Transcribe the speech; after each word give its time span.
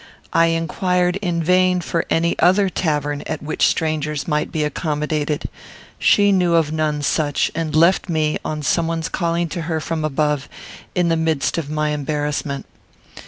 I 0.33 0.47
inquired, 0.47 1.17
in 1.17 1.43
vain, 1.43 1.79
for 1.79 2.05
any 2.09 2.33
other 2.39 2.69
tavern 2.69 3.21
at 3.27 3.43
which 3.43 3.67
strangers 3.67 4.27
might 4.27 4.51
be 4.51 4.63
accommodated. 4.63 5.47
She 5.99 6.31
knew 6.31 6.55
of 6.55 6.71
none 6.71 7.03
such, 7.03 7.51
and 7.53 7.75
left 7.75 8.09
me, 8.09 8.39
on 8.43 8.63
someone's 8.63 9.09
calling 9.09 9.47
to 9.49 9.61
her 9.69 9.79
from 9.79 10.03
above, 10.03 10.49
in 10.95 11.09
the 11.09 11.17
midst 11.17 11.59
of 11.59 11.69
my 11.69 11.89
embarrassment. 11.89 12.65